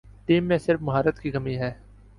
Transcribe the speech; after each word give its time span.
Team 0.25 0.43
میں 0.43 0.57
صرف 0.57 0.81
مہارت 0.81 1.19
کی 1.19 1.31
کمی 1.31 1.57
ہے۔ 1.57 1.71